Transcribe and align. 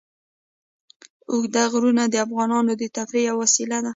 اوږده 1.31 1.63
غرونه 1.71 2.03
د 2.09 2.15
افغانانو 2.25 2.71
د 2.81 2.83
تفریح 2.97 3.23
یوه 3.29 3.39
وسیله 3.43 3.77
ده. 3.85 3.89